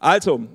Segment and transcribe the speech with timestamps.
[0.00, 0.46] Also,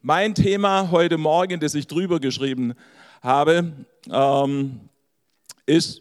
[0.00, 2.72] mein Thema heute Morgen, das ich drüber geschrieben
[3.20, 3.74] habe,
[4.10, 4.80] ähm,
[5.66, 6.00] ist,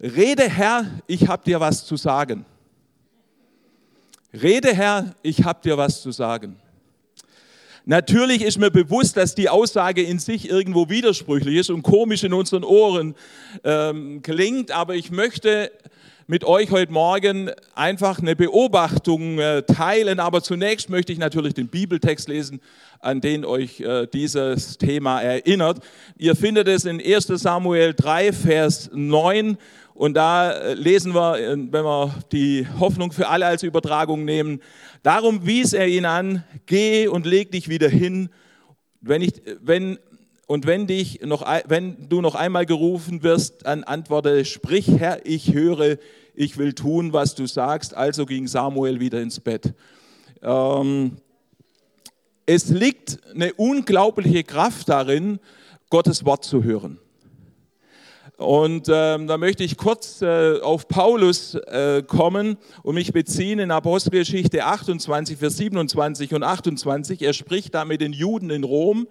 [0.00, 2.46] Rede Herr, ich habe dir was zu sagen.
[4.32, 6.56] Rede Herr, ich habe dir was zu sagen.
[7.84, 12.32] Natürlich ist mir bewusst, dass die Aussage in sich irgendwo widersprüchlich ist und komisch in
[12.32, 13.14] unseren Ohren
[13.64, 15.72] ähm, klingt, aber ich möchte
[16.30, 20.20] mit euch heute Morgen einfach eine Beobachtung äh, teilen.
[20.20, 22.60] Aber zunächst möchte ich natürlich den Bibeltext lesen,
[23.00, 25.78] an den euch äh, dieses Thema erinnert.
[26.18, 29.56] Ihr findet es in 1 Samuel 3, Vers 9.
[29.94, 34.60] Und da äh, lesen wir, wenn wir die Hoffnung für alle als Übertragung nehmen,
[35.02, 38.28] darum wies er ihn an, geh und leg dich wieder hin.
[39.00, 39.98] Wenn ich, wenn,
[40.48, 45.52] und wenn, dich noch, wenn du noch einmal gerufen wirst, dann antworte, sprich Herr, ich
[45.52, 45.98] höre,
[46.34, 47.94] ich will tun, was du sagst.
[47.94, 49.74] Also ging Samuel wieder ins Bett.
[50.40, 51.18] Ähm,
[52.46, 55.38] es liegt eine unglaubliche Kraft darin,
[55.90, 56.98] Gottes Wort zu hören.
[58.38, 63.70] Und ähm, da möchte ich kurz äh, auf Paulus äh, kommen und mich beziehen in
[63.70, 67.20] Apostelgeschichte 28, Vers 27 und 28.
[67.20, 69.08] Er spricht da mit den Juden in Rom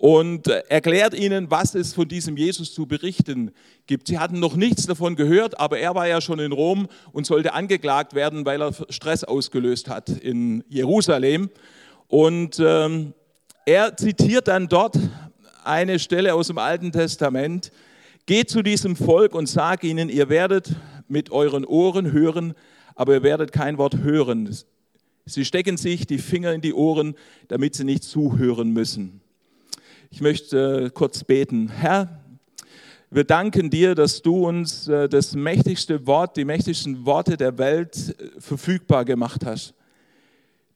[0.00, 3.50] und äh, erklärt ihnen, was es von diesem Jesus zu berichten
[3.86, 4.08] gibt.
[4.08, 7.52] Sie hatten noch nichts davon gehört, aber er war ja schon in Rom und sollte
[7.52, 11.50] angeklagt werden, weil er Stress ausgelöst hat in Jerusalem.
[12.08, 13.12] Und ähm,
[13.66, 14.98] er zitiert dann dort
[15.64, 17.70] eine Stelle aus dem Alten Testament,
[18.26, 20.76] Geht zu diesem Volk und sag ihnen, ihr werdet
[21.08, 22.54] mit euren Ohren hören,
[22.94, 24.56] aber ihr werdet kein Wort hören.
[25.26, 27.16] Sie stecken sich die Finger in die Ohren,
[27.48, 29.20] damit sie nicht zuhören müssen.
[30.12, 31.68] Ich möchte äh, kurz beten.
[31.68, 32.20] Herr,
[33.10, 38.16] wir danken dir, dass du uns äh, das mächtigste Wort, die mächtigsten Worte der Welt
[38.18, 39.72] äh, verfügbar gemacht hast.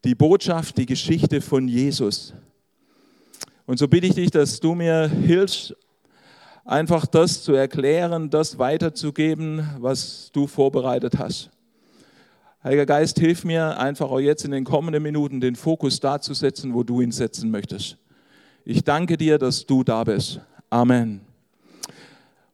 [0.05, 2.33] Die Botschaft, die Geschichte von Jesus.
[3.67, 5.75] Und so bitte ich dich, dass du mir hilfst,
[6.65, 11.51] einfach das zu erklären, das weiterzugeben, was du vorbereitet hast.
[12.63, 16.35] Heiliger Geist, hilf mir einfach auch jetzt in den kommenden Minuten den Fokus da zu
[16.35, 17.98] setzen, wo du ihn setzen möchtest.
[18.67, 20.41] Ich danke dir, dass du da bist.
[20.70, 21.20] Amen.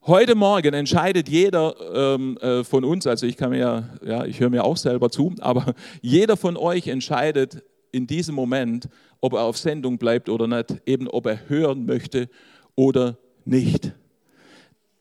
[0.02, 4.50] Heute Morgen entscheidet jeder ähm, äh, von uns, also ich kann mir, ja, ich höre
[4.50, 5.72] mir auch selber zu, aber
[6.02, 7.62] jeder von euch entscheidet
[7.92, 8.88] in diesem Moment,
[9.20, 12.28] ob er auf Sendung bleibt oder nicht, eben ob er hören möchte
[12.74, 13.92] oder nicht.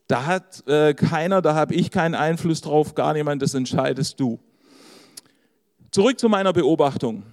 [0.06, 4.38] Da hat äh, keiner, da habe ich keinen Einfluss drauf, gar niemand, das entscheidest du.
[5.90, 7.24] Zurück zu meiner Beobachtung.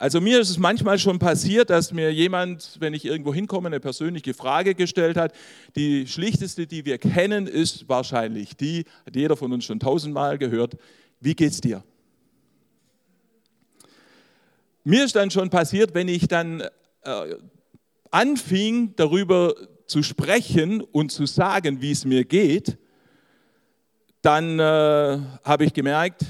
[0.00, 3.80] Also mir ist es manchmal schon passiert, dass mir jemand, wenn ich irgendwo hinkomme, eine
[3.80, 5.34] persönliche Frage gestellt hat.
[5.76, 10.78] Die schlichteste, die wir kennen, ist wahrscheinlich die, hat jeder von uns schon tausendmal gehört,
[11.20, 11.84] wie geht's dir?
[14.84, 16.62] Mir ist dann schon passiert, wenn ich dann
[17.02, 17.34] äh,
[18.10, 22.78] anfing, darüber zu sprechen und zu sagen, wie es mir geht,
[24.22, 26.24] dann äh, habe ich gemerkt,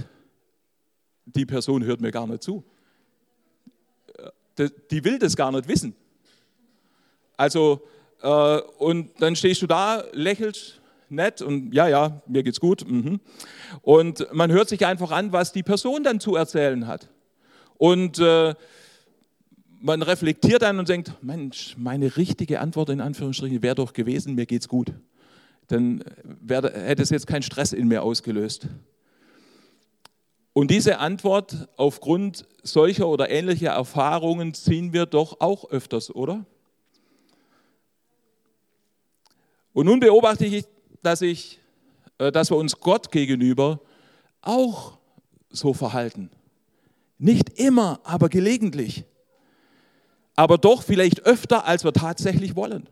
[1.25, 2.65] die Person hört mir gar nicht zu.
[4.61, 5.95] Äh, die will das gar nicht wissen.
[7.37, 7.83] Also,
[8.23, 12.89] äh, und dann stehst du da, lächelst nett und ja, ja, mir geht's gut.
[12.89, 13.21] Mhm.
[13.83, 17.09] Und man hört sich einfach an, was die Person dann zu erzählen hat.
[17.79, 18.55] Und äh,
[19.81, 24.47] man reflektiert dann und denkt, Mensch, meine richtige Antwort in Anführungsstrichen wäre doch gewesen, mir
[24.47, 24.93] geht's gut.
[25.69, 28.69] Dann wär, hätte es jetzt keinen Stress in mir ausgelöst.
[30.61, 36.45] Und diese Antwort aufgrund solcher oder ähnlicher Erfahrungen ziehen wir doch auch öfters, oder?
[39.73, 40.67] Und nun beobachte ich,
[41.03, 41.61] dass, ich,
[42.19, 43.81] äh, dass wir uns Gott gegenüber
[44.43, 44.99] auch
[45.49, 46.29] so verhalten.
[47.17, 49.07] Nicht immer, aber gelegentlich
[50.37, 52.87] aber doch vielleicht öfter, als wir tatsächlich wollen.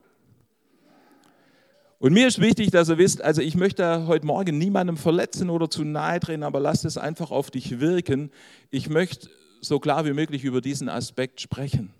[1.99, 5.69] Und mir ist wichtig, dass ihr wisst, also ich möchte heute Morgen niemandem verletzen oder
[5.69, 8.31] zu nahe drehen, aber lasst es einfach auf dich wirken.
[8.71, 9.29] Ich möchte
[9.61, 11.93] so klar wie möglich über diesen Aspekt sprechen.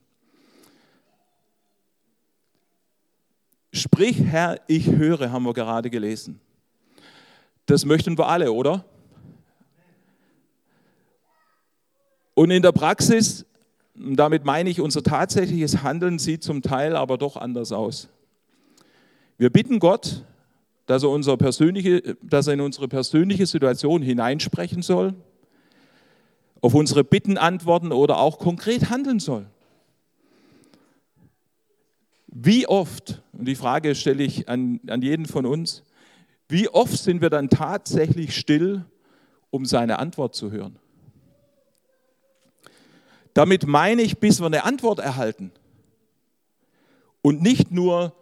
[3.73, 6.41] Sprich, Herr, ich höre, haben wir gerade gelesen.
[7.67, 8.85] Das möchten wir alle, oder?
[12.35, 13.45] Und in der Praxis
[13.99, 18.09] damit meine ich, unser tatsächliches Handeln sieht zum Teil aber doch anders aus.
[19.39, 20.25] Wir bitten Gott,
[20.87, 25.15] dass er, unsere persönliche, dass er in unsere persönliche Situation hineinsprechen soll,
[26.61, 29.47] auf unsere Bitten antworten oder auch konkret handeln soll.
[32.27, 35.85] Wie oft, und die Frage stelle ich an, an jeden von uns,
[36.49, 38.85] wie oft sind wir dann tatsächlich still,
[39.51, 40.79] um seine Antwort zu hören?
[43.35, 45.53] Damit meine ich, bis wir eine Antwort erhalten.
[47.23, 48.18] Und nicht nur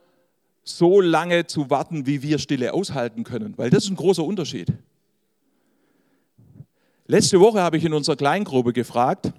[0.69, 4.73] so lange zu warten, wie wir Stille aushalten können, weil das ist ein großer Unterschied.
[7.07, 9.33] Letzte Woche habe ich in unserer Kleingruppe gefragt,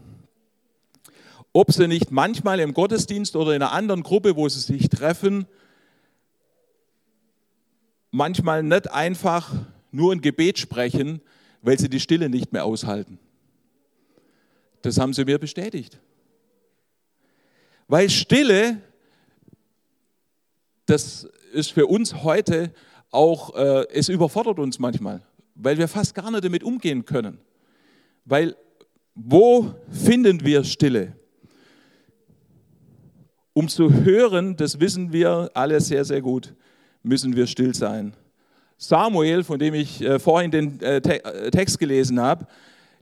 [1.52, 5.46] ob sie nicht manchmal im Gottesdienst oder in einer anderen Gruppe, wo sie sich treffen,
[8.12, 9.54] manchmal nicht einfach
[9.92, 11.22] nur ein Gebet sprechen,
[11.62, 13.20] weil sie die Stille nicht mehr aushalten.
[14.82, 16.00] Das haben sie mir bestätigt.
[17.90, 18.82] Weil Stille,
[20.88, 22.74] das ist für uns heute
[23.12, 25.22] auch, äh, es überfordert uns manchmal,
[25.56, 27.40] weil wir fast gar nicht damit umgehen können.
[28.26, 28.56] Weil
[29.20, 31.14] wo finden wir Stille?
[33.54, 36.54] Um zu hören, das wissen wir alle sehr, sehr gut,
[37.02, 38.14] müssen wir still sein.
[38.78, 42.46] Samuel, von dem ich äh, vorhin den äh, äh, Text gelesen habe,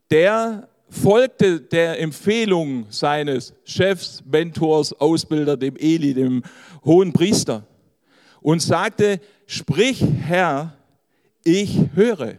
[0.10, 6.44] der folgte der Empfehlung seines Chefs, Mentors, Ausbilder, dem Eli, dem
[6.86, 7.68] hohen Priester,
[8.46, 10.78] und sagte, sprich Herr,
[11.44, 12.36] ich höre.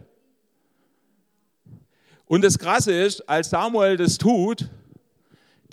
[2.27, 4.69] Und das Krasse ist, als Samuel das tut,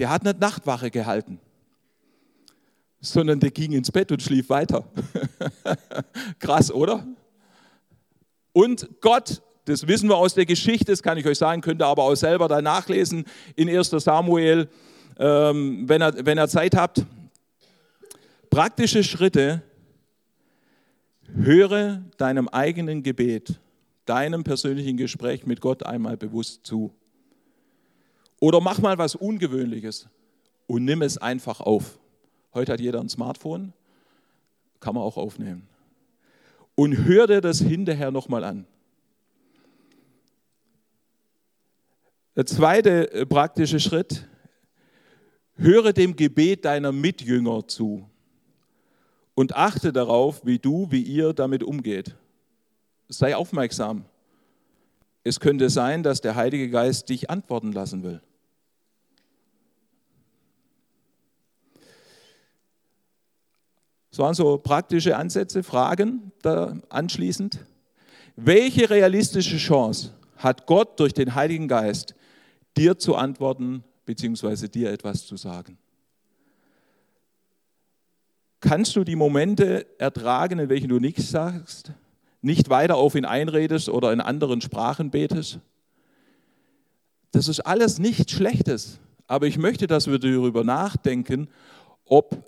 [0.00, 1.38] der hat nicht Nachtwache gehalten,
[3.00, 4.84] sondern der ging ins Bett und schlief weiter.
[6.40, 7.06] Krass, oder?
[8.52, 11.86] Und Gott, das wissen wir aus der Geschichte, das kann ich euch sagen, könnt ihr
[11.86, 14.68] aber auch selber da nachlesen in 1 Samuel,
[15.16, 17.06] ähm, wenn, ihr, wenn ihr Zeit habt.
[18.50, 19.62] Praktische Schritte,
[21.34, 23.60] höre deinem eigenen Gebet,
[24.06, 26.92] deinem persönlichen Gespräch mit Gott einmal bewusst zu.
[28.40, 30.08] Oder mach mal was Ungewöhnliches
[30.66, 31.98] und nimm es einfach auf.
[32.52, 33.72] Heute hat jeder ein Smartphone,
[34.80, 35.66] kann man auch aufnehmen
[36.74, 38.66] und hör dir das hinterher nochmal an.
[42.36, 44.26] Der zweite äh, praktische Schritt,
[45.56, 48.08] höre dem Gebet deiner Mitjünger zu
[49.34, 52.16] und achte darauf, wie du, wie ihr damit umgeht.
[53.08, 54.04] Sei aufmerksam.
[55.24, 58.20] Es könnte sein, dass der Heilige Geist dich antworten lassen will.
[64.10, 67.58] Das waren so praktische Ansätze, Fragen da anschließend.
[68.36, 72.14] Welche realistische Chance hat Gott durch den Heiligen Geist,
[72.76, 74.68] dir zu antworten bzw.
[74.68, 75.78] dir etwas zu sagen?
[78.64, 81.92] Kannst du die Momente ertragen, in welchen du nichts sagst,
[82.40, 85.58] nicht weiter auf ihn einredest oder in anderen Sprachen betest?
[87.30, 91.48] Das ist alles nichts Schlechtes, aber ich möchte, dass wir darüber nachdenken,
[92.06, 92.42] ob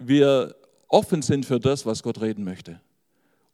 [0.00, 0.56] wir
[0.88, 2.80] offen sind für das, was Gott reden möchte.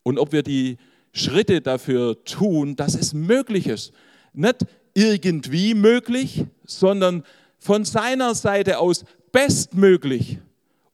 [0.01, 0.79] Und ob wir die
[1.11, 3.93] Schritte dafür tun, dass es möglich ist.
[4.33, 4.65] Nicht
[4.95, 7.23] irgendwie möglich, sondern
[7.59, 10.39] von seiner Seite aus bestmöglich.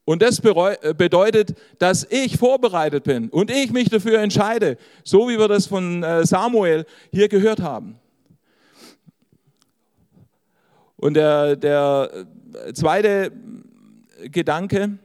[0.05, 5.37] Und das äh, bedeutet, dass ich vorbereitet bin und ich mich dafür entscheide, so wie
[5.37, 7.99] wir das von äh, Samuel hier gehört haben.
[10.97, 12.27] Und der, der
[12.73, 13.31] zweite
[14.23, 14.97] Gedanke,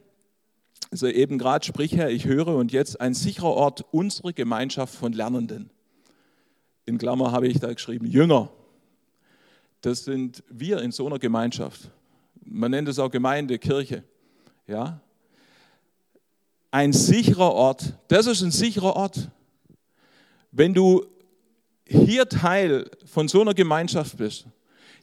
[0.90, 5.12] also eben gerade, sprich Herr, ich höre und jetzt ein sicherer Ort, unsere Gemeinschaft von
[5.12, 5.70] Lernenden.
[6.86, 8.50] In Klammer habe ich da geschrieben, Jünger.
[9.80, 11.90] Das sind wir in so einer Gemeinschaft.
[12.44, 14.04] Man nennt es auch Gemeinde, Kirche.
[14.68, 15.00] Ja?
[16.70, 19.30] Ein sicherer Ort, das ist ein sicherer Ort.
[20.52, 21.06] Wenn du
[21.86, 24.46] hier Teil von so einer Gemeinschaft bist,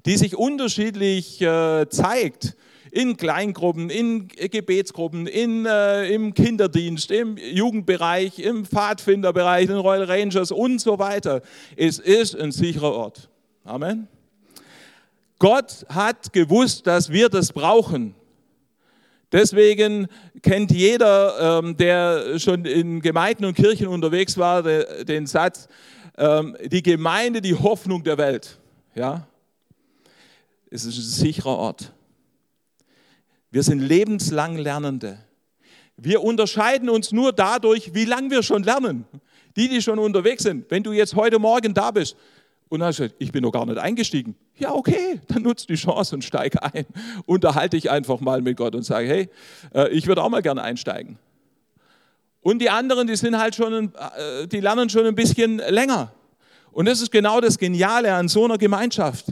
[0.05, 2.55] die sich unterschiedlich äh, zeigt,
[2.91, 10.51] in Kleingruppen, in Gebetsgruppen, in, äh, im Kinderdienst, im Jugendbereich, im Pfadfinderbereich, in Royal Rangers
[10.51, 11.41] und so weiter.
[11.75, 13.29] Es ist ein sicherer Ort.
[13.65, 14.07] Amen.
[15.39, 18.15] Gott hat gewusst, dass wir das brauchen.
[19.35, 20.07] Deswegen
[20.41, 25.67] kennt jeder, ähm, der schon in Gemeinden und Kirchen unterwegs war, den Satz,
[26.17, 28.57] ähm, die Gemeinde, die Hoffnung der Welt.
[28.95, 29.27] Ja?
[30.71, 31.91] Es ist ein sicherer Ort.
[33.51, 35.17] Wir sind lebenslang Lernende.
[35.97, 39.03] Wir unterscheiden uns nur dadurch, wie lange wir schon lernen.
[39.57, 40.71] Die, die schon unterwegs sind.
[40.71, 42.15] Wenn du jetzt heute Morgen da bist
[42.69, 44.35] und hast gesagt, ich bin noch gar nicht eingestiegen.
[44.57, 46.85] Ja, okay, dann nutzt die Chance und steig ein.
[47.25, 49.29] Unterhalte dich einfach mal mit Gott und sage, hey,
[49.73, 51.17] äh, ich würde auch mal gerne einsteigen.
[52.41, 56.11] Und die anderen, die sind halt schon, äh, die lernen schon ein bisschen länger.
[56.71, 59.27] Und das ist genau das Geniale an so einer Gemeinschaft.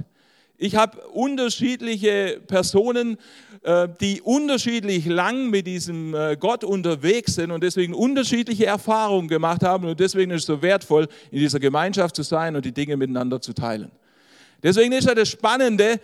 [0.64, 3.18] Ich habe unterschiedliche Personen,
[3.64, 9.62] äh, die unterschiedlich lang mit diesem äh, Gott unterwegs sind und deswegen unterschiedliche Erfahrungen gemacht
[9.62, 9.86] haben.
[9.86, 13.42] Und deswegen ist es so wertvoll, in dieser Gemeinschaft zu sein und die Dinge miteinander
[13.42, 13.92] zu teilen.
[14.64, 16.00] Deswegen ist ja das Spannende,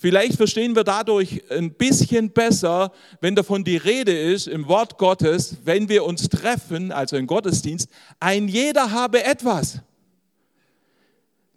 [0.00, 5.56] Vielleicht verstehen wir dadurch ein bisschen besser, wenn davon die Rede ist im Wort Gottes,
[5.64, 7.88] wenn wir uns treffen, also im Gottesdienst,
[8.20, 9.80] ein jeder habe etwas.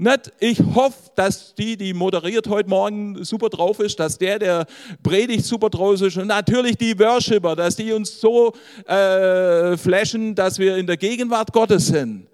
[0.02, 4.66] Nicht, ich hoffe, dass die, die moderiert heute Morgen, super drauf ist, dass der, der
[5.04, 8.52] predigt, super drauf ist und natürlich die Worshipper, dass die uns so
[8.88, 12.26] äh, flashen, dass wir in der Gegenwart Gottes sind.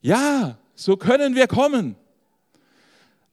[0.00, 1.96] Ja, so können wir kommen.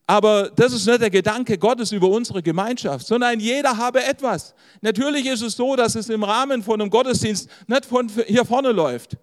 [0.07, 4.53] Aber das ist nicht der Gedanke Gottes über unsere Gemeinschaft, sondern jeder habe etwas.
[4.81, 8.73] Natürlich ist es so, dass es im Rahmen von einem Gottesdienst nicht von hier vorne
[8.73, 9.15] läuft,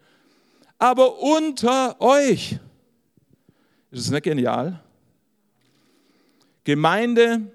[0.79, 2.59] aber unter euch.
[3.91, 4.81] Ist es nicht genial?
[6.65, 7.51] Gemeinde,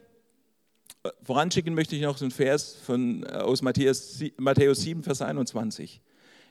[1.24, 6.02] voranschicken möchte ich noch einen Vers von, äh, aus Matthäus, Matthäus 7, Vers 21.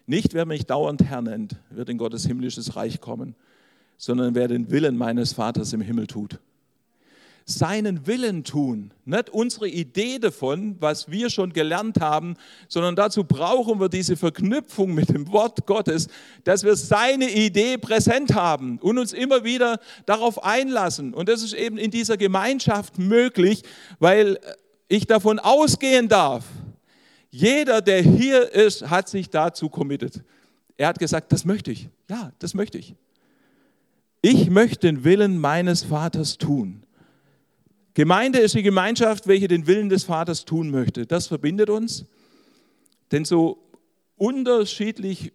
[0.07, 3.35] Nicht wer mich dauernd Herr nennt, wird in Gottes himmlisches Reich kommen,
[3.97, 6.39] sondern wer den Willen meines Vaters im Himmel tut
[7.47, 8.93] seinen Willen tun.
[9.05, 12.37] Nicht unsere Idee davon, was wir schon gelernt haben,
[12.69, 16.09] sondern dazu brauchen wir diese Verknüpfung mit dem Wort Gottes,
[16.45, 21.13] dass wir seine Idee präsent haben und uns immer wieder darauf einlassen.
[21.13, 23.63] Und das ist eben in dieser Gemeinschaft möglich,
[23.99, 24.39] weil
[24.89, 26.45] ich davon ausgehen darf,
[27.31, 30.23] jeder, der hier ist, hat sich dazu committed.
[30.77, 31.89] Er hat gesagt, das möchte ich.
[32.09, 32.95] Ja, das möchte ich.
[34.23, 36.84] Ich möchte den Willen meines Vaters tun.
[37.95, 41.07] Gemeinde ist die Gemeinschaft, welche den Willen des Vaters tun möchte.
[41.07, 42.05] Das verbindet uns.
[43.13, 43.59] Denn so
[44.17, 45.33] unterschiedlich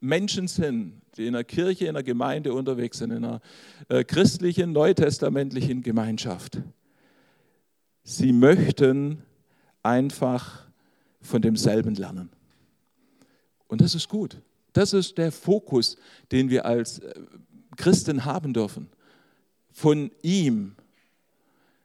[0.00, 3.40] Menschen sind, die in der Kirche, in der Gemeinde unterwegs sind, in einer
[3.88, 6.58] äh, christlichen, neutestamentlichen Gemeinschaft,
[8.02, 9.22] sie möchten
[9.82, 10.66] einfach
[11.20, 12.30] von demselben lernen.
[13.68, 14.38] Und das ist gut.
[14.72, 15.96] Das ist der Fokus,
[16.32, 17.14] den wir als äh,
[17.76, 18.88] Christen haben dürfen.
[19.70, 20.76] Von ihm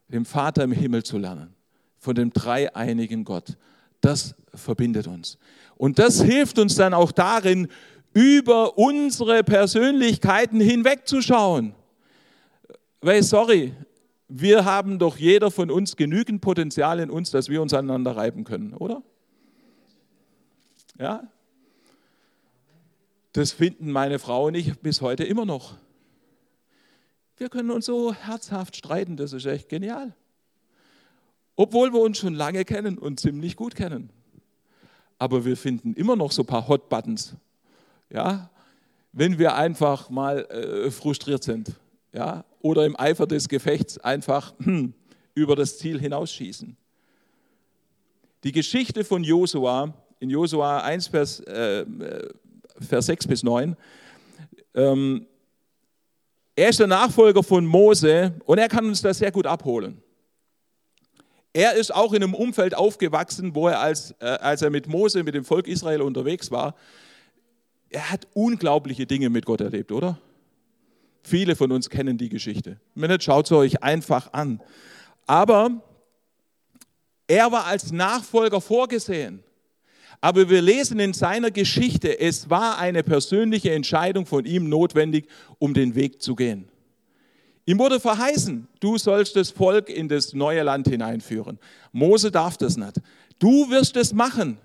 [0.08, 1.54] dem Vater im Himmel zu lernen,
[1.98, 3.58] von dem dreieinigen Gott.
[4.02, 5.38] Das verbindet uns.
[5.78, 7.68] Und das hilft uns dann auch darin,
[8.14, 11.74] über unsere Persönlichkeiten hinwegzuschauen.
[13.02, 13.74] Weil, sorry,
[14.28, 18.44] wir haben doch jeder von uns genügend Potenzial in uns, dass wir uns aneinander reiben
[18.46, 19.04] können, oder?
[20.98, 21.28] Ja?
[23.34, 25.76] Das finden meine Frau und ich bis heute immer noch.
[27.38, 30.16] Wir können uns so herzhaft streiten, das ist echt genial.
[31.58, 34.10] Obwohl wir uns schon lange kennen und ziemlich gut kennen.
[35.18, 37.36] Aber wir finden immer noch so ein paar Hot Buttons.
[38.10, 38.50] Ja?
[39.12, 41.74] Wenn wir einfach mal äh, frustriert sind.
[42.14, 42.46] Ja?
[42.62, 44.94] Oder im Eifer des Gefechts einfach hm,
[45.34, 46.78] über das Ziel hinausschießen.
[48.46, 52.30] Die Geschichte von Josua, in Josua 1, Vers, äh, äh
[52.80, 53.76] Vers 6 bis 9,
[54.74, 55.26] ähm,
[56.56, 60.02] er ist der Nachfolger von Mose und er kann uns das sehr gut abholen.
[61.54, 65.24] Er ist auch in einem Umfeld aufgewachsen, wo er als, äh, als er mit Mose,
[65.24, 66.76] mit dem Volk Israel unterwegs war,
[67.90, 70.20] er hat unglaubliche Dinge mit Gott erlebt, oder?
[71.24, 72.80] Viele von uns kennen die Geschichte.
[72.94, 74.62] Nicht, schaut sie euch einfach an.
[75.26, 75.72] Aber
[77.28, 79.44] er war als Nachfolger vorgesehen.
[80.22, 85.28] Aber wir lesen in seiner Geschichte, es war eine persönliche Entscheidung von ihm notwendig,
[85.60, 86.68] um den Weg zu gehen.
[87.66, 91.58] Ihm wurde verheißen, du sollst das Volk in das neue Land hineinführen.
[91.92, 93.02] Mose darf das nicht.
[93.40, 94.58] Du wirst es machen.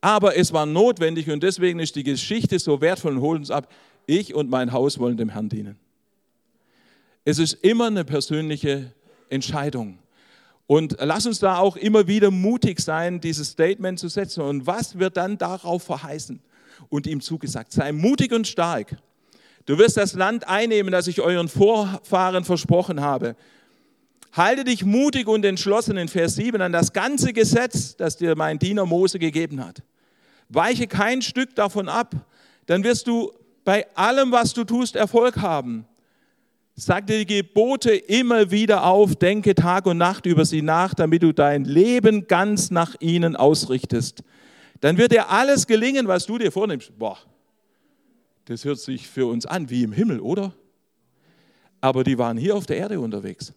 [0.00, 3.72] Aber es war notwendig und deswegen ist die Geschichte so wertvoll und holt uns ab.
[4.06, 5.76] Ich und mein Haus wollen dem Herrn dienen.
[7.24, 8.92] Es ist immer eine persönliche
[9.28, 9.98] Entscheidung.
[10.68, 14.42] Und lass uns da auch immer wieder mutig sein, dieses Statement zu setzen.
[14.42, 16.40] Und was wird dann darauf verheißen
[16.90, 17.72] und ihm zugesagt?
[17.72, 18.98] Sei mutig und stark.
[19.64, 23.34] Du wirst das Land einnehmen, das ich euren Vorfahren versprochen habe.
[24.34, 28.58] Halte dich mutig und entschlossen in Vers 7 an das ganze Gesetz, das dir mein
[28.58, 29.82] Diener Mose gegeben hat.
[30.50, 32.14] Weiche kein Stück davon ab,
[32.66, 33.32] dann wirst du
[33.64, 35.86] bei allem, was du tust, Erfolg haben.
[36.80, 41.24] Sag dir die Gebote immer wieder auf, denke Tag und Nacht über sie nach, damit
[41.24, 44.22] du dein Leben ganz nach ihnen ausrichtest.
[44.80, 46.96] Dann wird dir alles gelingen, was du dir vornimmst.
[46.96, 47.18] Boah,
[48.44, 50.52] das hört sich für uns an wie im Himmel, oder?
[51.80, 53.52] Aber die waren hier auf der Erde unterwegs.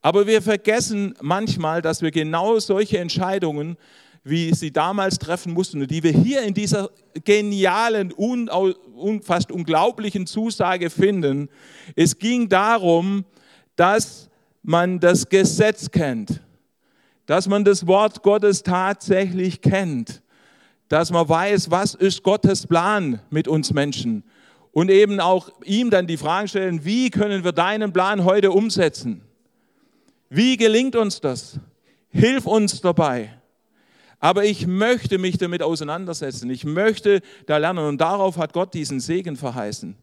[0.00, 3.76] Aber wir vergessen manchmal, dass wir genau solche Entscheidungen
[4.24, 6.90] wie sie damals treffen mussten und die wir hier in dieser
[7.24, 8.48] genialen, un,
[9.22, 11.48] fast unglaublichen Zusage finden.
[11.96, 13.24] Es ging darum,
[13.74, 14.30] dass
[14.62, 16.40] man das Gesetz kennt,
[17.26, 20.22] dass man das Wort Gottes tatsächlich kennt,
[20.88, 24.22] dass man weiß, was ist Gottes Plan mit uns Menschen
[24.72, 29.22] und eben auch ihm dann die Fragen stellen, wie können wir deinen Plan heute umsetzen?
[30.28, 31.58] Wie gelingt uns das?
[32.08, 33.41] Hilf uns dabei.
[34.22, 36.48] Aber ich möchte mich damit auseinandersetzen.
[36.48, 37.84] Ich möchte da lernen.
[37.84, 39.96] Und darauf hat Gott diesen Segen verheißen.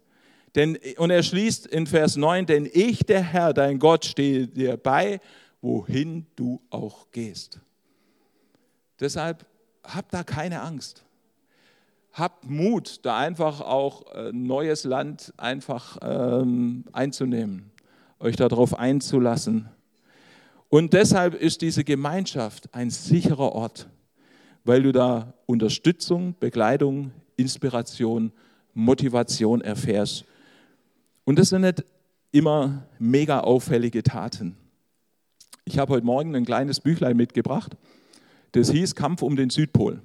[0.55, 4.75] Denn, und er schließt in Vers 9, denn ich, der Herr, dein Gott, stehe dir
[4.75, 5.21] bei,
[5.61, 7.61] wohin du auch gehst.
[8.99, 9.45] Deshalb
[9.85, 11.05] habt da keine Angst.
[12.11, 17.71] Habt Mut, da einfach auch äh, neues Land einfach ähm, einzunehmen,
[18.19, 19.69] euch darauf einzulassen.
[20.67, 23.88] Und deshalb ist diese Gemeinschaft ein sicherer Ort,
[24.63, 28.32] weil du da Unterstützung, Begleitung, Inspiration,
[28.74, 30.25] Motivation erfährst.
[31.25, 31.84] Und das sind nicht
[32.32, 34.56] immer mega auffällige Taten.
[35.66, 37.75] Ich habe heute Morgen ein kleines Büchlein mitgebracht,
[38.54, 40.01] das hieß Kampf um den Südpol.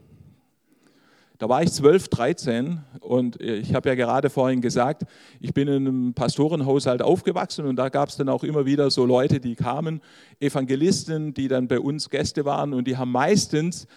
[1.38, 5.02] Da war ich 12, 13 und ich habe ja gerade vorhin gesagt,
[5.40, 9.04] ich bin in einem Pastorenhaushalt aufgewachsen und da gab es dann auch immer wieder so
[9.04, 10.00] Leute, die kamen,
[10.38, 13.88] Evangelisten, die dann bei uns Gäste waren und die haben meistens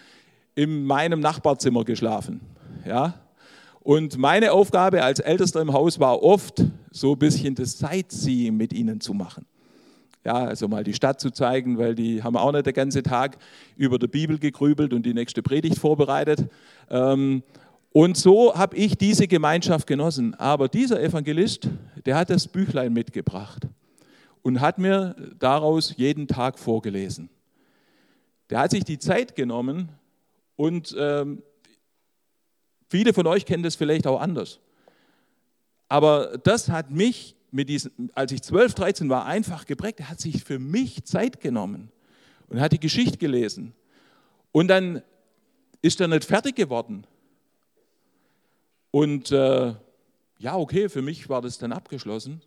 [0.58, 2.40] in meinem Nachbarzimmer geschlafen.
[2.84, 3.14] Ja?
[3.78, 8.72] Und meine Aufgabe als Ältester im Haus war oft, so ein bisschen das Sightseeing mit
[8.72, 9.46] ihnen zu machen.
[10.24, 13.38] Ja, also mal die Stadt zu zeigen, weil die haben auch nicht den ganzen Tag
[13.76, 16.46] über die Bibel gegrübelt und die nächste Predigt vorbereitet.
[16.90, 17.44] Ähm,
[17.92, 20.34] und so habe ich diese Gemeinschaft genossen.
[20.34, 21.68] Aber dieser Evangelist,
[22.04, 23.68] der hat das Büchlein mitgebracht
[24.42, 27.30] und hat mir daraus jeden Tag vorgelesen.
[28.50, 29.90] Der hat sich die Zeit genommen
[30.58, 31.40] und ähm,
[32.88, 34.58] viele von euch kennen das vielleicht auch anders.
[35.88, 40.00] Aber das hat mich mit diesen, als ich 12, 13 war, einfach geprägt.
[40.00, 41.92] Er hat sich für mich Zeit genommen
[42.48, 43.72] und hat die Geschichte gelesen.
[44.50, 45.00] Und dann
[45.80, 47.06] ist er nicht fertig geworden.
[48.90, 49.74] Und äh,
[50.38, 52.42] ja, okay, für mich war das dann abgeschlossen.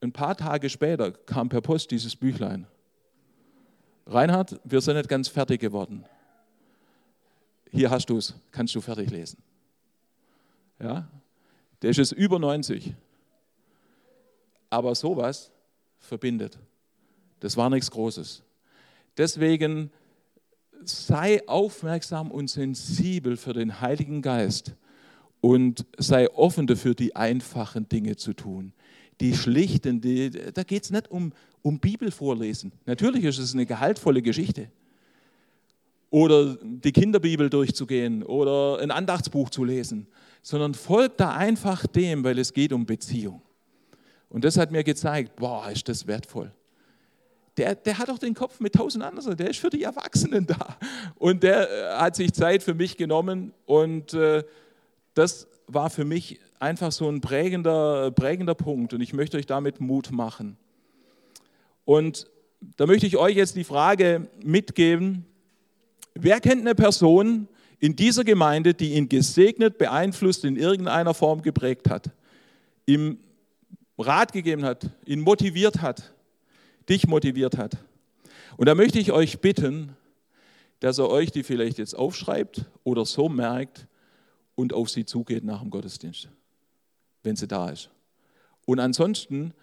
[0.00, 2.68] Ein paar Tage später kam per Post dieses Büchlein.
[4.06, 6.04] Reinhard, wir sind nicht ganz fertig geworden.
[7.74, 9.42] Hier hast du es, kannst du fertig lesen.
[10.78, 11.08] Ja,
[11.82, 12.94] der ist jetzt über 90.
[14.70, 15.50] Aber sowas
[15.98, 16.56] verbindet.
[17.40, 18.44] Das war nichts Großes.
[19.16, 19.90] Deswegen
[20.84, 24.76] sei aufmerksam und sensibel für den Heiligen Geist
[25.40, 28.72] und sei offen dafür, die einfachen Dinge zu tun.
[29.20, 32.70] Die schlichten, die, da geht es nicht um, um Bibelvorlesen.
[32.86, 34.70] Natürlich ist es eine gehaltvolle Geschichte.
[36.14, 40.06] Oder die Kinderbibel durchzugehen oder ein Andachtsbuch zu lesen,
[40.42, 43.42] sondern folgt da einfach dem, weil es geht um Beziehung.
[44.28, 46.52] Und das hat mir gezeigt, boah, ist das wertvoll.
[47.56, 50.78] Der, der hat auch den Kopf mit tausend anderen, der ist für die Erwachsenen da.
[51.16, 54.44] Und der äh, hat sich Zeit für mich genommen und äh,
[55.14, 59.80] das war für mich einfach so ein prägender, prägender Punkt und ich möchte euch damit
[59.80, 60.58] Mut machen.
[61.84, 62.30] Und
[62.76, 65.26] da möchte ich euch jetzt die Frage mitgeben,
[66.14, 67.48] wer kennt eine Person
[67.78, 72.10] in dieser Gemeinde, die ihn gesegnet, beeinflusst, in irgendeiner Form geprägt hat?
[72.86, 73.18] Ihm
[73.98, 76.12] Rat gegeben hat, ihn motiviert hat,
[76.88, 77.76] dich motiviert hat.
[78.56, 79.96] Und da möchte ich euch bitten,
[80.80, 83.86] dass er euch die vielleicht jetzt aufschreibt oder so merkt
[84.54, 86.28] und auf sie zugeht nach dem Gottesdienst,
[87.22, 87.90] wenn sie da ist.
[88.66, 89.54] Und ansonsten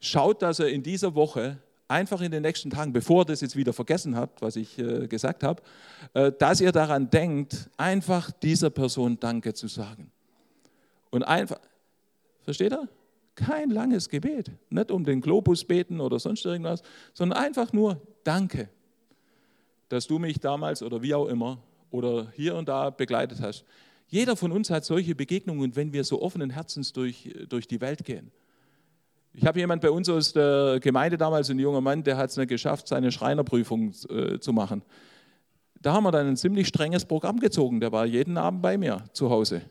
[0.00, 3.56] schaut, dass er in dieser Woche einfach in den nächsten Tagen, bevor er das jetzt
[3.56, 5.62] wieder vergessen habt, was ich äh, gesagt habe,
[6.14, 10.10] äh, dass ihr daran denkt, einfach dieser Person Danke zu sagen.
[11.10, 11.60] Und einfach,
[12.42, 12.88] versteht er?
[13.34, 18.68] Kein langes Gebet, nicht um den Globus beten oder sonst irgendwas, sondern einfach nur Danke,
[19.88, 21.58] dass du mich damals oder wie auch immer
[21.90, 23.64] oder hier und da begleitet hast.
[24.08, 28.04] Jeder von uns hat solche Begegnungen, wenn wir so offenen Herzens durch, durch die Welt
[28.04, 28.30] gehen.
[29.36, 32.36] Ich habe jemand bei uns aus der Gemeinde damals, ein junger Mann, der hat es
[32.36, 34.82] nicht geschafft, seine Schreinerprüfung äh, zu machen.
[35.80, 37.80] Da haben wir dann ein ziemlich strenges Programm gezogen.
[37.80, 39.62] Der war jeden Abend bei mir zu Hause.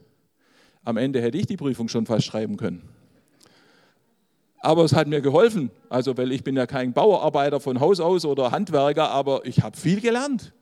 [0.83, 2.87] Am Ende hätte ich die Prüfung schon fast schreiben können
[4.65, 5.71] aber es hat mir geholfen.
[5.89, 9.77] Also, weil ich bin ja kein Bauarbeiter von Haus aus oder Handwerker, aber ich habe
[9.77, 10.53] viel gelernt.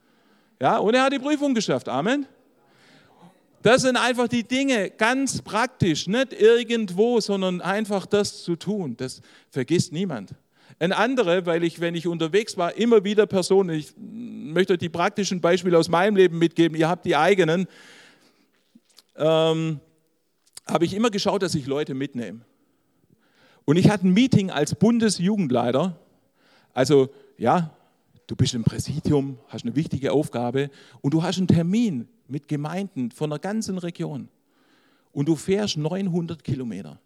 [0.62, 1.90] Ja, und er hat die Prüfung geschafft.
[1.90, 2.26] Amen.
[3.64, 8.98] Das sind einfach die Dinge, ganz praktisch, nicht irgendwo, sondern einfach das zu tun.
[8.98, 10.36] Das vergisst niemand.
[10.80, 14.90] Ein andere, weil ich, wenn ich unterwegs war, immer wieder Personen, ich möchte euch die
[14.90, 17.68] praktischen Beispiele aus meinem Leben mitgeben, ihr habt die eigenen,
[19.16, 19.80] ähm,
[20.68, 22.42] habe ich immer geschaut, dass ich Leute mitnehme.
[23.64, 25.98] Und ich hatte ein Meeting als Bundesjugendleiter.
[26.74, 27.74] Also ja,
[28.28, 30.70] du bist im Präsidium, hast eine wichtige Aufgabe
[31.02, 34.30] und du hast einen Termin mit Gemeinden von der ganzen Region.
[35.12, 37.00] Und du fährst 900 Kilometer.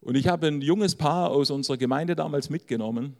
[0.00, 3.16] Und ich habe ein junges Paar aus unserer Gemeinde damals mitgenommen.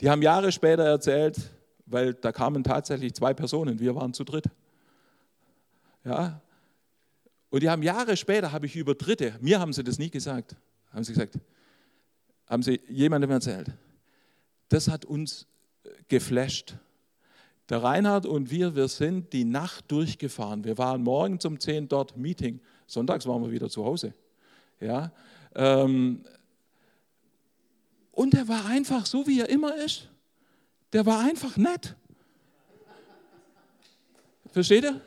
[0.00, 1.38] Die haben Jahre später erzählt,
[1.86, 4.46] weil da kamen tatsächlich zwei Personen, wir waren zu dritt.
[6.04, 6.40] Ja,
[7.50, 10.56] und die haben Jahre später, habe ich über Dritte, mir haben sie das nie gesagt,
[10.92, 11.38] haben sie gesagt,
[12.48, 13.70] haben sie jemandem erzählt.
[14.70, 15.46] Das hat uns
[16.08, 16.76] geflasht.
[17.68, 20.64] Der Reinhard und wir, wir sind die Nacht durchgefahren.
[20.64, 22.60] Wir waren morgens um 10 dort, Meeting.
[22.86, 24.14] Sonntags waren wir wieder zu Hause.
[24.80, 25.12] Ja,
[25.54, 26.24] ähm,
[28.10, 30.08] und er war einfach so, wie er immer ist.
[30.92, 31.96] Der war einfach nett.
[34.52, 35.00] Versteht ihr?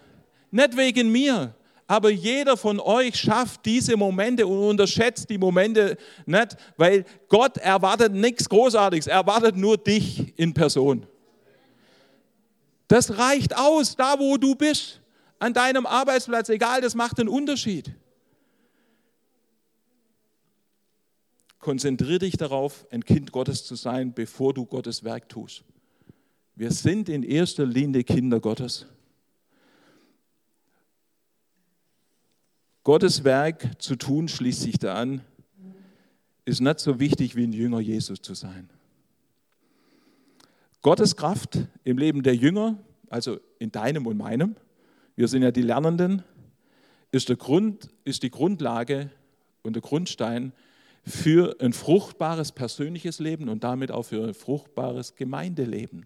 [0.50, 1.54] Nicht wegen mir,
[1.88, 8.14] aber jeder von euch schafft diese Momente und unterschätzt die Momente nicht, weil Gott erwartet
[8.14, 11.06] nichts Großartiges, er erwartet nur dich in Person.
[12.88, 15.02] Das reicht aus, da wo du bist,
[15.40, 17.92] an deinem Arbeitsplatz, egal, das macht einen Unterschied.
[21.60, 25.64] Konzentriere dich darauf, ein Kind Gottes zu sein, bevor du Gottes Werk tust.
[26.56, 28.86] Wir sind in erster Linie Kinder Gottes.
[32.86, 35.22] Gottes Werk zu tun, schließt sich da an,
[36.46, 38.70] ist nicht so wichtig wie ein Jünger Jesus zu sein.
[40.84, 42.78] Gottes Kraft im Leben der Jünger,
[43.10, 44.56] also in deinem und meinem,
[45.16, 46.22] wir sind ja die Lernenden,
[47.12, 49.10] ist, der Grund, ist die Grundlage
[49.64, 50.54] und der Grundstein
[51.04, 56.06] für ein fruchtbares persönliches Leben und damit auch für ein fruchtbares Gemeindeleben.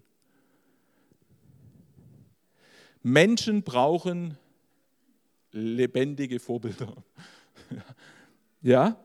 [3.02, 4.38] Menschen brauchen
[5.52, 6.94] lebendige Vorbilder.
[8.62, 8.98] Ja?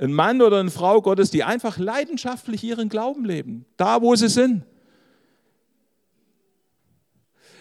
[0.00, 4.28] Ein Mann oder eine Frau Gottes, die einfach leidenschaftlich ihren Glauben leben, da wo sie
[4.28, 4.64] sind.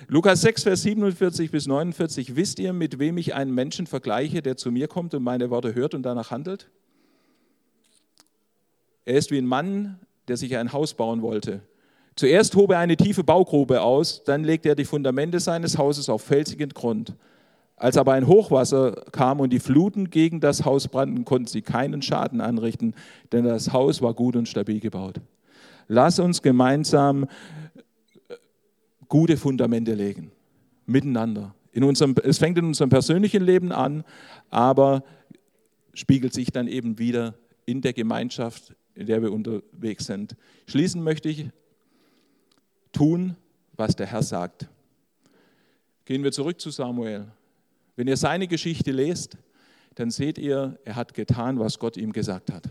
[0.07, 2.35] Lukas 6, Vers 47 bis 49.
[2.35, 5.75] Wisst ihr, mit wem ich einen Menschen vergleiche, der zu mir kommt und meine Worte
[5.75, 6.69] hört und danach handelt?
[9.03, 11.61] Er ist wie ein Mann, der sich ein Haus bauen wollte.
[12.15, 16.23] Zuerst hob er eine tiefe Baugrube aus, dann legte er die Fundamente seines Hauses auf
[16.23, 17.13] felsigen Grund.
[17.77, 22.01] Als aber ein Hochwasser kam und die Fluten gegen das Haus brannten, konnten sie keinen
[22.01, 22.95] Schaden anrichten,
[23.31, 25.21] denn das Haus war gut und stabil gebaut.
[25.87, 28.35] Lass uns gemeinsam äh,
[29.07, 30.31] gute Fundamente legen,
[30.87, 31.53] miteinander.
[31.71, 34.03] In unserem, es fängt in unserem persönlichen Leben an,
[34.49, 35.03] aber
[35.93, 37.35] spiegelt sich dann eben wieder
[37.67, 40.35] in der Gemeinschaft, in der wir unterwegs sind.
[40.65, 41.45] Schließen möchte ich
[42.91, 43.35] tun,
[43.75, 44.67] was der Herr sagt.
[46.05, 47.27] Gehen wir zurück zu Samuel.
[47.97, 49.37] Wenn ihr seine Geschichte lest,
[49.95, 52.69] dann seht ihr, er hat getan, was Gott ihm gesagt hat.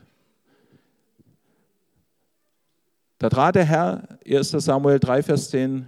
[3.19, 5.87] Da trat der Herr, 1 Samuel 3, Vers 10,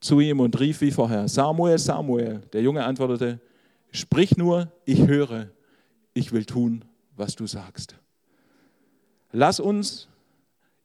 [0.00, 2.40] zu ihm und rief wie vorher, Samuel, Samuel.
[2.52, 3.38] Der Junge antwortete,
[3.92, 5.48] sprich nur, ich höre,
[6.12, 6.84] ich will tun,
[7.14, 7.94] was du sagst.
[9.30, 10.08] Lass uns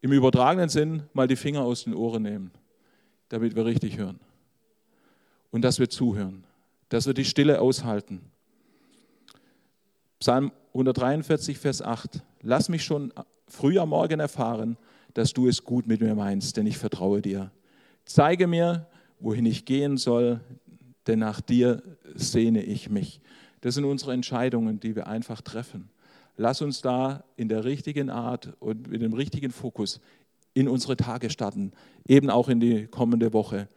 [0.01, 2.51] im übertragenen Sinn mal die Finger aus den Ohren nehmen,
[3.29, 4.19] damit wir richtig hören
[5.49, 6.43] und dass wir zuhören
[6.95, 8.21] dass wir die Stille aushalten.
[10.19, 12.23] Psalm 143, Vers 8.
[12.41, 13.11] Lass mich schon
[13.49, 14.77] früh am Morgen erfahren,
[15.13, 17.51] dass du es gut mit mir meinst, denn ich vertraue dir.
[18.05, 18.87] Zeige mir,
[19.19, 20.39] wohin ich gehen soll,
[21.05, 23.19] denn nach dir sehne ich mich.
[23.59, 25.89] Das sind unsere Entscheidungen, die wir einfach treffen.
[26.37, 29.99] Lass uns da in der richtigen Art und mit dem richtigen Fokus
[30.53, 31.73] in unsere Tage starten,
[32.07, 33.67] eben auch in die kommende Woche.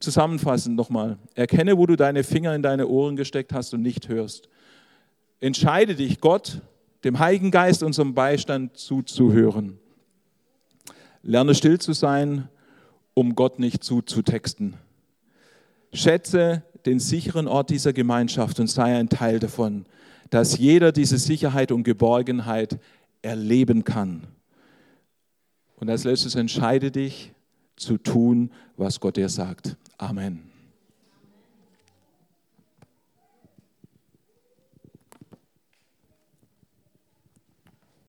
[0.00, 4.48] Zusammenfassend nochmal, erkenne, wo du deine Finger in deine Ohren gesteckt hast und nicht hörst.
[5.40, 6.60] Entscheide dich, Gott,
[7.04, 9.78] dem Heiligen Geist, unserem Beistand zuzuhören.
[11.22, 12.48] Lerne still zu sein,
[13.14, 14.74] um Gott nicht zuzutexten.
[15.92, 19.86] Schätze den sicheren Ort dieser Gemeinschaft und sei ein Teil davon,
[20.30, 22.78] dass jeder diese Sicherheit und Geborgenheit
[23.22, 24.26] erleben kann.
[25.76, 27.32] Und als letztes entscheide dich
[27.76, 29.76] zu tun, was Gott dir sagt.
[30.00, 30.45] Amen.